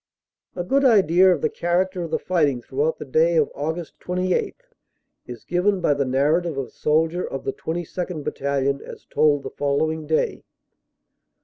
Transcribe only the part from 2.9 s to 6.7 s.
the day of Aug. 28 is given by the narrative of